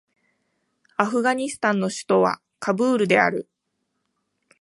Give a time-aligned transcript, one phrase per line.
[0.97, 3.47] アフガニスタンの首都はカブールである